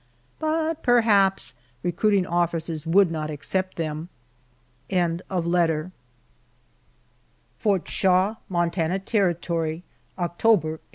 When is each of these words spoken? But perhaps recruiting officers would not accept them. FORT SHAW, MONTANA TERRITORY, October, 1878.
But 0.39 0.81
perhaps 0.81 1.53
recruiting 1.83 2.25
officers 2.25 2.87
would 2.87 3.11
not 3.11 3.29
accept 3.29 3.77
them. 3.77 4.09
FORT 4.89 5.91
SHAW, 7.87 8.37
MONTANA 8.49 8.97
TERRITORY, 8.97 9.83
October, 10.17 10.69
1878. 10.69 10.81